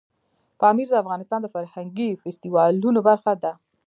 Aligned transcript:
پامیر 0.59 0.87
د 0.91 0.95
افغانستان 1.03 1.39
د 1.41 1.47
فرهنګي 1.53 2.09
فستیوالونو 2.21 2.99
برخه 3.07 3.33
ده. 3.43 3.51